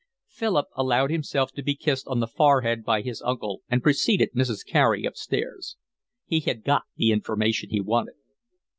Philip 0.29 0.65
allowed 0.75 1.11
himself 1.11 1.51
to 1.51 1.61
be 1.61 1.75
kissed 1.75 2.07
on 2.07 2.19
the 2.21 2.27
forehead 2.27 2.83
by 2.83 3.01
his 3.03 3.21
uncle 3.21 3.61
and 3.69 3.83
preceded 3.83 4.31
Mrs. 4.33 4.65
Carey 4.65 5.05
upstairs. 5.05 5.77
He 6.25 6.39
had 6.39 6.63
got 6.63 6.85
the 6.97 7.11
information 7.11 7.69
he 7.69 7.81
wanted. 7.81 8.15